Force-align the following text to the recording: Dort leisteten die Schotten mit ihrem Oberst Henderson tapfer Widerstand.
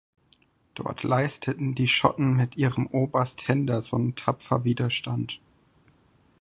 Dort 0.73 1.03
leisteten 1.03 1.75
die 1.75 1.87
Schotten 1.87 2.33
mit 2.35 2.57
ihrem 2.57 2.87
Oberst 2.87 3.47
Henderson 3.47 4.15
tapfer 4.15 4.63
Widerstand. 4.63 5.39